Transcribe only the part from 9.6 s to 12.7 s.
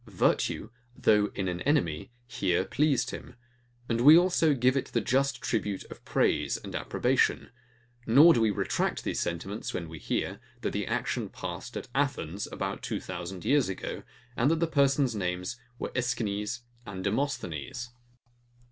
when we hear, that the action passed at Athens,